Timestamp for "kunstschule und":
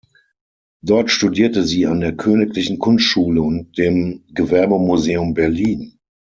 2.79-3.77